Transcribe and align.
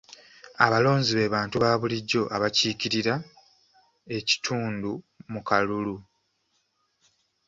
Abalonzi 0.65 1.11
be 1.17 1.25
bantu 1.35 1.55
baabulijjo 1.63 2.21
abakiikirira 2.35 3.15
ekitundu 4.17 4.91
mu 5.31 5.41
kalulu. 5.47 5.97